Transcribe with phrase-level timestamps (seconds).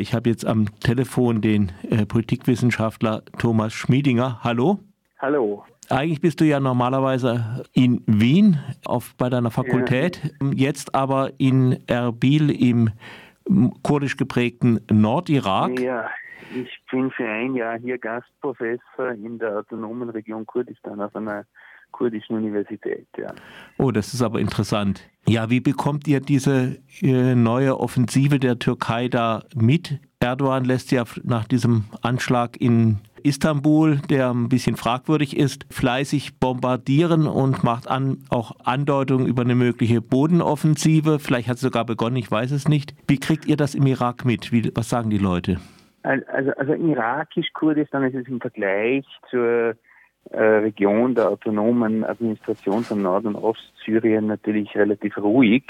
[0.00, 4.38] Ich habe jetzt am Telefon den äh, Politikwissenschaftler Thomas Schmiedinger.
[4.44, 4.78] Hallo.
[5.18, 5.64] Hallo.
[5.90, 10.50] Eigentlich bist du ja normalerweise in Wien auf, bei deiner Fakultät, ja.
[10.54, 12.92] jetzt aber in Erbil im
[13.82, 15.80] kurdisch geprägten Nordirak.
[15.80, 16.08] Ja,
[16.54, 21.44] ich bin für ein Jahr hier Gastprofessor in der autonomen Region Kurdistan auf einer
[21.92, 23.06] kurdischen Universität.
[23.16, 23.32] Ja.
[23.76, 25.02] Oh, das ist aber interessant.
[25.26, 30.00] Ja, wie bekommt ihr diese äh, neue Offensive der Türkei da mit?
[30.20, 37.26] Erdogan lässt ja nach diesem Anschlag in Istanbul, der ein bisschen fragwürdig ist, fleißig bombardieren
[37.26, 41.18] und macht an, auch Andeutungen über eine mögliche Bodenoffensive.
[41.18, 42.94] Vielleicht hat es sogar begonnen, ich weiß es nicht.
[43.06, 44.52] Wie kriegt ihr das im Irak mit?
[44.52, 45.58] Wie, was sagen die Leute?
[46.02, 49.74] Also, also irakisch-Kurdistan ist es im Vergleich zur
[50.36, 55.64] Region der autonomen Administration von Nord- und Ostsyrien natürlich relativ ruhig.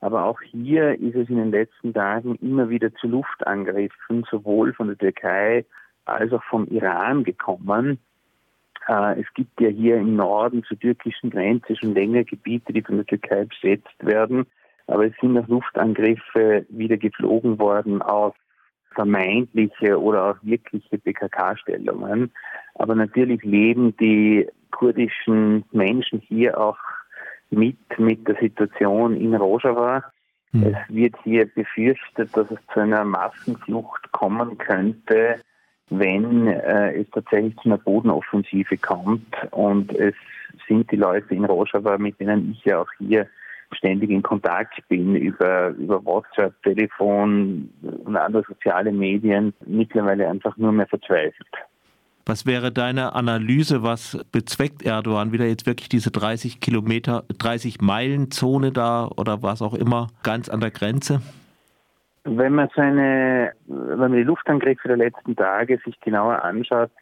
[0.00, 4.88] Aber auch hier ist es in den letzten Tagen immer wieder zu Luftangriffen, sowohl von
[4.88, 5.64] der Türkei
[6.04, 7.98] als auch vom Iran gekommen.
[8.88, 12.96] Äh, es gibt ja hier im Norden zur türkischen Grenze schon länger Gebiete, die von
[12.96, 14.46] der Türkei besetzt werden.
[14.88, 18.34] Aber es sind auch Luftangriffe wieder geflogen worden auf
[18.94, 22.30] vermeintliche oder auch wirkliche PKK-Stellungen.
[22.74, 26.78] Aber natürlich leben die kurdischen Menschen hier auch
[27.50, 30.02] mit, mit der Situation in Rojava.
[30.52, 30.62] Mhm.
[30.74, 35.36] Es wird hier befürchtet, dass es zu einer Massenflucht kommen könnte,
[35.90, 39.34] wenn äh, es tatsächlich zu einer Bodenoffensive kommt.
[39.50, 40.14] Und es
[40.66, 43.26] sind die Leute in Rojava, mit denen ich ja auch hier
[43.74, 47.70] ständig in Kontakt bin über, über WhatsApp, Telefon
[48.04, 51.48] und andere soziale Medien, mittlerweile einfach nur mehr verzweifelt.
[52.24, 53.82] Was wäre deine Analyse?
[53.82, 55.32] Was bezweckt Erdogan?
[55.32, 60.48] Wieder jetzt wirklich diese 30 Kilometer, 30 Meilen Zone da oder was auch immer ganz
[60.48, 61.20] an der Grenze?
[62.24, 66.92] Wenn man seine, wenn man die Luftangriffe der letzten Tage sich genauer anschaut,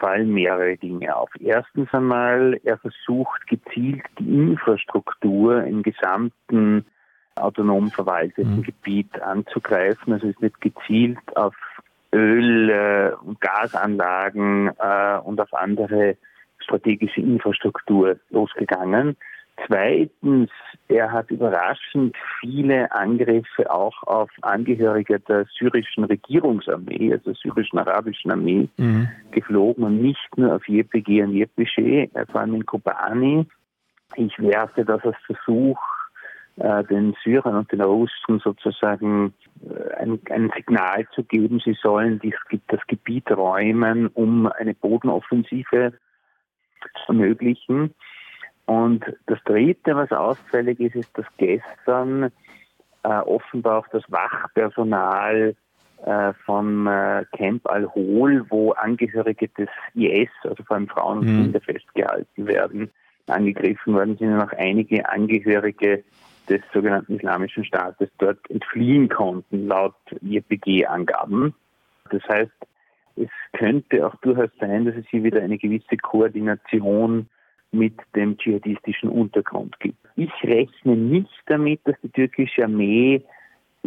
[0.00, 1.30] fallen mehrere Dinge auf.
[1.38, 6.86] Erstens einmal, er versucht gezielt die Infrastruktur im gesamten
[7.36, 8.62] autonom verwalteten mhm.
[8.62, 10.12] Gebiet anzugreifen.
[10.12, 11.54] Also es ist nicht gezielt auf
[12.12, 16.16] Öl- äh, und Gasanlagen äh, und auf andere
[16.58, 19.16] strategische Infrastruktur losgegangen.
[19.66, 20.50] Zweitens,
[20.88, 28.30] er hat überraschend viele Angriffe auch auf Angehörige der syrischen Regierungsarmee, also der syrischen arabischen
[28.30, 29.08] Armee, mhm.
[29.30, 33.46] geflogen und nicht nur auf JPG und JPG, vor allem in Kobani.
[34.16, 35.78] Ich werfe das als Versuch,
[36.56, 39.32] äh, den Syrern und den Russen sozusagen
[39.62, 42.20] äh, ein, ein, Signal zu geben, sie sollen
[42.68, 45.92] das Gebiet räumen, um eine Bodenoffensive
[46.82, 47.94] zu ermöglichen.
[48.70, 52.30] Und das Dritte, was auffällig ist, ist, dass gestern
[53.02, 55.56] äh, offenbar auch das Wachpersonal
[56.06, 61.42] äh, vom äh, Camp Al-Hol, wo Angehörige des IS, also vor allem Frauen und mhm.
[61.42, 62.90] Kinder, festgehalten werden,
[63.26, 66.04] angegriffen worden sind und auch einige Angehörige
[66.48, 71.56] des sogenannten Islamischen Staates dort entfliehen konnten, laut IPG-Angaben.
[72.12, 72.52] Das heißt,
[73.16, 77.26] es könnte auch durchaus sein, dass es hier wieder eine gewisse Koordination
[77.72, 79.98] mit dem dschihadistischen Untergrund gibt.
[80.16, 83.22] Ich rechne nicht damit, dass die türkische Armee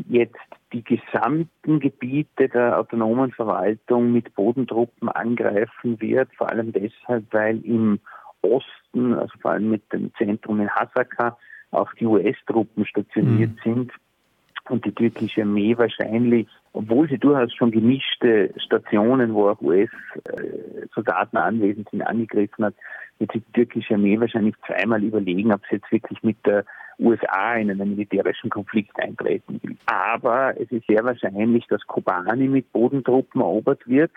[0.09, 0.35] jetzt
[0.71, 7.99] die gesamten Gebiete der autonomen Verwaltung mit Bodentruppen angreifen wird, vor allem deshalb, weil im
[8.41, 11.37] Osten, also vor allem mit dem Zentrum in Hasaka,
[11.71, 13.59] auch die US-Truppen stationiert mhm.
[13.63, 13.91] sind
[14.69, 21.89] und die türkische Armee wahrscheinlich, obwohl sie durchaus schon gemischte Stationen, wo auch US-Soldaten anwesend
[21.89, 22.75] sind, angegriffen hat,
[23.23, 26.65] wird die türkische Armee wahrscheinlich zweimal überlegen, ob sie jetzt wirklich mit der
[26.99, 29.75] USA in einen militärischen Konflikt eintreten will.
[29.85, 34.11] Aber es ist sehr wahrscheinlich, dass Kobani mit Bodentruppen erobert wird.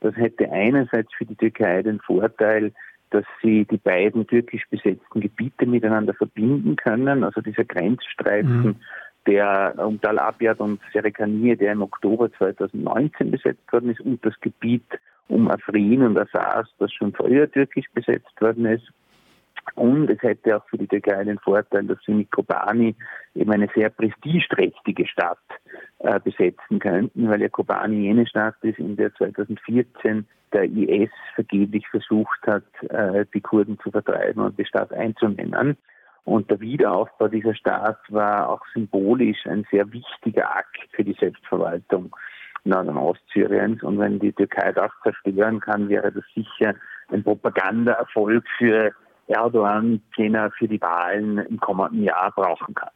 [0.00, 2.72] Das hätte einerseits für die Türkei den Vorteil,
[3.10, 7.22] dass sie die beiden türkisch besetzten Gebiete miteinander verbinden können.
[7.22, 8.76] Also dieser Grenzstreifen, mhm.
[9.26, 14.34] Der um Tal Abyad und Serikanie, der im Oktober 2019 besetzt worden ist, und das
[14.40, 14.86] Gebiet
[15.28, 18.88] um Afrin und Assas, das schon früher türkisch besetzt worden ist.
[19.74, 22.94] Und es hätte auch für die Türkei den Vorteil, dass sie mit Kobani
[23.34, 25.38] eben eine sehr prestigeträchtige Stadt
[25.98, 31.86] äh, besetzen könnten, weil ja Kobani jene Stadt ist, in der 2014 der IS vergeblich
[31.88, 35.76] versucht hat, äh, die Kurden zu vertreiben und die Stadt einzunehmen.
[36.26, 42.14] Und der Wiederaufbau dieser Stadt war auch symbolisch ein sehr wichtiger Akt für die Selbstverwaltung
[42.64, 43.80] Nord- und Ostsyriens.
[43.84, 46.74] Und wenn die Türkei das zerstören kann, wäre das sicher
[47.12, 48.90] ein Propagandaerfolg für
[49.28, 52.90] Erdogan, den er für die Wahlen im kommenden Jahr brauchen kann.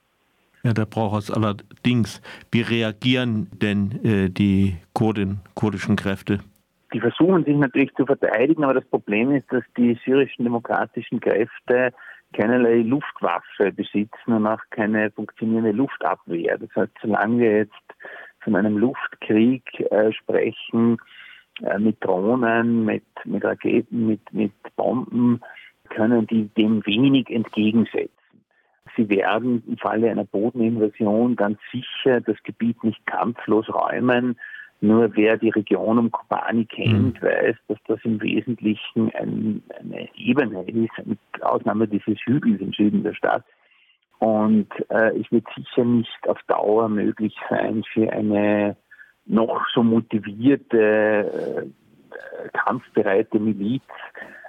[0.64, 2.20] Ja, da braucht es allerdings.
[2.50, 6.40] Wie reagieren denn äh, die Kurden, kurdischen Kräfte?
[6.92, 11.92] Die versuchen sich natürlich zu verteidigen, aber das Problem ist, dass die syrischen demokratischen Kräfte
[12.32, 16.58] keinerlei Luftwaffe besitzen und auch keine funktionierende Luftabwehr.
[16.58, 17.74] Das heißt, solange wir jetzt
[18.40, 20.98] von einem Luftkrieg äh, sprechen,
[21.62, 25.40] äh, mit Drohnen, mit, mit Raketen, mit, mit Bomben,
[25.90, 28.10] können die dem wenig entgegensetzen.
[28.96, 34.36] Sie werden im Falle einer Bodeninvasion ganz sicher das Gebiet nicht kampflos räumen.
[34.80, 37.26] Nur wer die Region um Kobani kennt, mhm.
[37.26, 41.06] weiß, dass das im Wesentlichen ein, eine Ebene ist,
[41.42, 43.44] Ausnahme dieses Hügels im Süden der Stadt.
[44.18, 48.76] Und äh, es wird sicher nicht auf Dauer möglich sein, für eine
[49.26, 53.82] noch so motivierte, äh, kampfbereite Miliz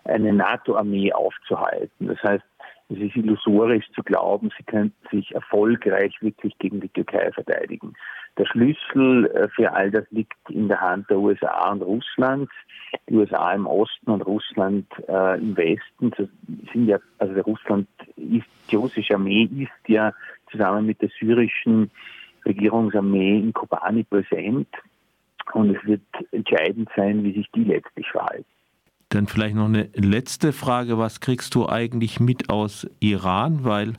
[0.04, 2.08] eine NATO-Armee aufzuhalten.
[2.08, 2.44] Das heißt,
[2.90, 7.94] es ist illusorisch zu glauben, sie könnten sich erfolgreich wirklich gegen die Türkei verteidigen.
[8.38, 12.52] Der Schlüssel äh, für all das liegt in der Hand der USA und Russlands.
[13.10, 16.12] Die USA im Osten und Russland äh, im Westen.
[16.74, 20.14] Sind ja, also Russland ist, die russische Armee ist ja
[20.50, 21.92] zusammen mit der syrischen
[22.46, 24.68] Regierungsarmee in Kobani präsent.
[25.54, 26.02] Und es wird
[26.32, 28.46] entscheidend sein, wie sich die letztlich verhalten.
[29.10, 30.98] Dann vielleicht noch eine letzte Frage.
[30.98, 33.66] Was kriegst du eigentlich mit aus Iran?
[33.66, 33.94] Weil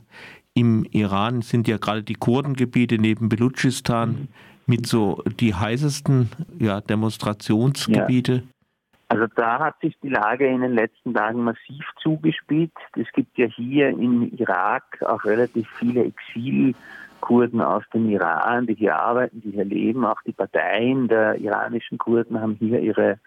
[0.53, 4.27] im Iran sind ja gerade die Kurdengebiete neben Belutschistan mhm.
[4.65, 6.29] mit so die heißesten
[6.59, 8.33] ja, Demonstrationsgebiete.
[8.33, 8.41] Ja.
[9.09, 12.77] Also da hat sich die Lage in den letzten Tagen massiv zugespitzt.
[12.97, 18.95] Es gibt ja hier im Irak auch relativ viele Exilkurden aus dem Iran, die hier
[18.95, 20.03] arbeiten, die hier leben.
[20.03, 23.19] Auch die Parteien der iranischen Kurden haben hier ihre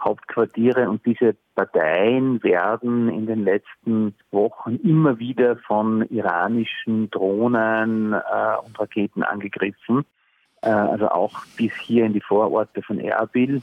[0.00, 8.56] Hauptquartiere und diese Parteien werden in den letzten Wochen immer wieder von iranischen Drohnen äh,
[8.64, 10.04] und Raketen angegriffen.
[10.62, 13.62] Äh, also auch bis hier in die Vororte von Erbil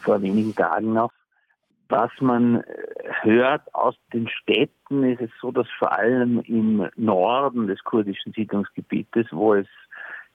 [0.00, 1.12] vor wenigen Tagen noch.
[1.88, 2.62] Was man
[3.22, 9.26] hört aus den Städten, ist es so, dass vor allem im Norden des kurdischen Siedlungsgebietes,
[9.30, 9.66] wo es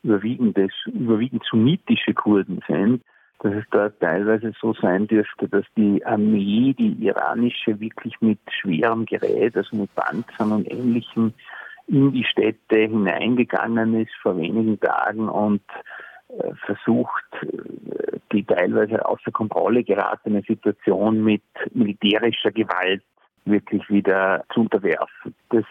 [0.02, 3.04] überwiegend, überwiegend sunnitische Kurden sind,
[3.44, 9.06] dass es dort teilweise so sein dürfte, dass die Armee, die iranische, wirklich mit schwerem
[9.06, 11.34] Gerät, also mit Panzern und Ähnlichem,
[11.88, 15.62] in die Städte hineingegangen ist vor wenigen Tagen und
[16.30, 21.44] äh, versucht, äh, die teilweise außer Kontrolle geratene Situation mit
[21.74, 23.04] militärischer Gewalt
[23.44, 25.36] wirklich wieder zu unterwerfen.
[25.50, 25.66] Das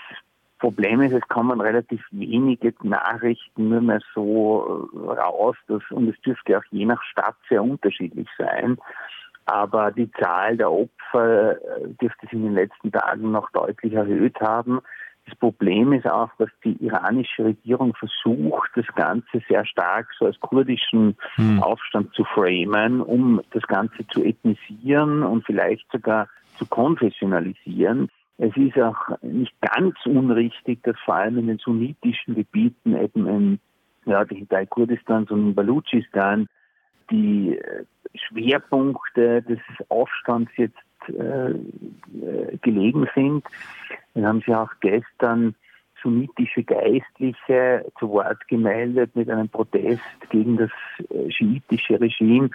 [0.62, 6.20] Problem ist, es kommen relativ wenige Nachrichten nur mehr so äh, raus, dass, und es
[6.20, 8.78] dürfte auch je nach Stadt sehr unterschiedlich sein.
[9.44, 14.40] Aber die Zahl der Opfer äh, dürfte sich in den letzten Tagen noch deutlich erhöht
[14.40, 14.78] haben.
[15.26, 20.38] Das Problem ist auch, dass die iranische Regierung versucht, das Ganze sehr stark so als
[20.38, 21.60] kurdischen hm.
[21.60, 28.10] Aufstand zu framen, um das Ganze zu ethnisieren und vielleicht sogar zu konfessionalisieren.
[28.38, 33.58] Es ist auch nicht ganz unrichtig, dass vor allem in den sunnitischen Gebieten, eben im
[34.04, 36.48] nördlichen Teil Kurdistans und in Balutschistan,
[37.10, 37.84] die äh,
[38.14, 40.76] Schwerpunkte des Aufstands jetzt
[41.08, 43.44] äh, äh, gelegen sind.
[44.14, 45.54] Wir haben sie auch gestern
[46.02, 50.70] sunnitische Geistliche zu Wort gemeldet mit einem Protest gegen das
[51.10, 52.50] äh, schiitische Regime.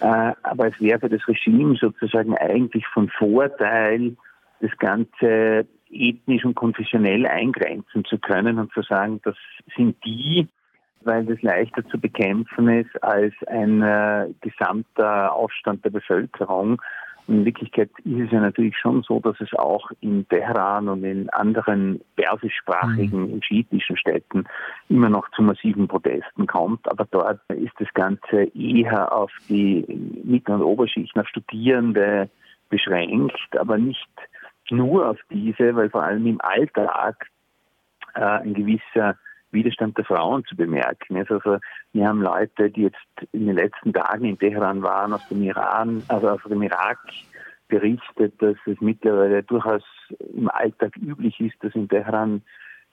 [0.00, 4.16] Äh, aber es wäre für das Regime sozusagen eigentlich von Vorteil,
[4.60, 9.36] das Ganze ethnisch und konfessionell eingrenzen zu können und zu sagen, das
[9.76, 10.48] sind die,
[11.02, 16.80] weil das leichter zu bekämpfen ist als ein äh, gesamter Aufstand der Bevölkerung.
[17.26, 21.04] Und in Wirklichkeit ist es ja natürlich schon so, dass es auch in Teheran und
[21.04, 23.42] in anderen persischsprachigen, mhm.
[23.42, 24.44] schiitischen Städten
[24.90, 26.90] immer noch zu massiven Protesten kommt.
[26.90, 29.86] Aber dort ist das Ganze eher auf die
[30.22, 32.28] Mittel- und Oberschicht, auf Studierende
[32.68, 34.10] beschränkt, aber nicht
[34.70, 37.26] nur auf diese, weil vor allem im Alltag
[38.14, 39.16] äh, ein gewisser
[39.50, 41.30] Widerstand der Frauen zu bemerken ist.
[41.30, 41.58] Also
[41.92, 42.98] wir haben Leute, die jetzt
[43.32, 46.98] in den letzten Tagen in Teheran waren, aus dem Iran, also aus dem Irak
[47.68, 49.82] berichtet, dass es mittlerweile durchaus
[50.34, 52.42] im Alltag üblich ist, dass in Teheran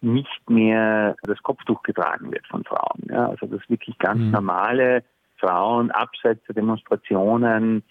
[0.01, 3.03] nicht mehr das Kopftuch getragen wird von Frauen.
[3.09, 4.31] Ja, also dass wirklich ganz mhm.
[4.31, 5.03] normale
[5.37, 7.83] Frauen abseits der Demonstrationen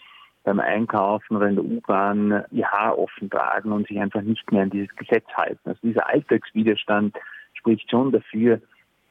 [0.45, 4.63] beim Einkaufen oder in der U-Bahn ihr Haar offen tragen und sich einfach nicht mehr
[4.63, 5.61] an dieses Gesetz halten.
[5.65, 7.17] Also dieser Alltagswiderstand
[7.55, 8.61] spricht schon dafür,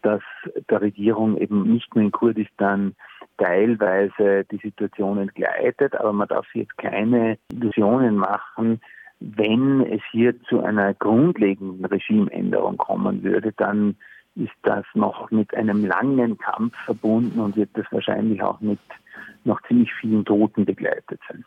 [0.02, 0.22] dass
[0.70, 2.96] der Regierung eben nicht nur in Kurdistan
[3.38, 8.82] teilweise die Situation entgleitet, aber man darf sich jetzt keine Illusionen machen,
[9.20, 13.98] wenn es hier zu einer grundlegenden Regimeänderung kommen würde, dann
[14.36, 18.80] ist das noch mit einem langen Kampf verbunden und wird das wahrscheinlich auch mit
[19.46, 21.46] noch ziemlich vielen Toten begleitet sein.